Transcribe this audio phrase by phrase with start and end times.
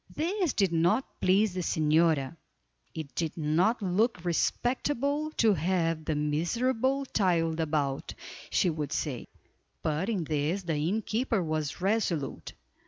[0.15, 2.35] This did not please the señora.
[2.95, 8.15] It did not look respectable to have the miserable child about,
[8.49, 9.27] she would say;
[9.83, 12.53] but in this the innkeeper was resolute.